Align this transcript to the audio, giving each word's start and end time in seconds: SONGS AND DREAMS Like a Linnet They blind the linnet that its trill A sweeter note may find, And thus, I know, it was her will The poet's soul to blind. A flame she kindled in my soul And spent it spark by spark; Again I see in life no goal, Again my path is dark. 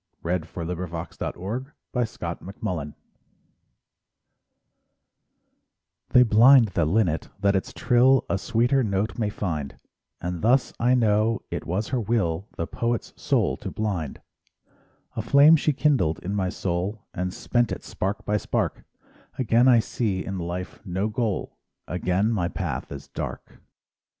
SONGS 0.23 0.47
AND 0.55 0.77
DREAMS 0.79 1.21
Like 1.93 2.15
a 2.23 2.55
Linnet 2.63 2.93
They 6.09 6.23
blind 6.23 6.69
the 6.69 6.85
linnet 6.85 7.29
that 7.39 7.55
its 7.55 7.71
trill 7.71 8.25
A 8.27 8.39
sweeter 8.39 8.81
note 8.83 9.19
may 9.19 9.29
find, 9.29 9.75
And 10.19 10.41
thus, 10.41 10.73
I 10.79 10.95
know, 10.95 11.43
it 11.51 11.67
was 11.67 11.89
her 11.89 11.99
will 12.01 12.47
The 12.57 12.65
poet's 12.65 13.13
soul 13.15 13.57
to 13.57 13.69
blind. 13.69 14.19
A 15.15 15.21
flame 15.21 15.55
she 15.55 15.71
kindled 15.71 16.17
in 16.23 16.33
my 16.33 16.49
soul 16.49 17.05
And 17.13 17.31
spent 17.31 17.71
it 17.71 17.83
spark 17.83 18.25
by 18.25 18.37
spark; 18.37 18.83
Again 19.37 19.67
I 19.67 19.77
see 19.77 20.25
in 20.25 20.39
life 20.39 20.83
no 20.83 21.09
goal, 21.09 21.59
Again 21.87 22.31
my 22.31 22.47
path 22.47 22.91
is 22.91 23.07
dark. 23.09 23.59